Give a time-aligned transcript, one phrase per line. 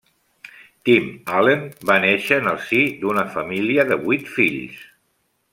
[0.87, 4.85] Tim Allen va néixer en el si d'una família de vuit fills.